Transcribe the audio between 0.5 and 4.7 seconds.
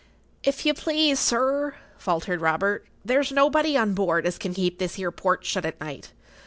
you please, sir," faltered Robert, "there's nobody on board as can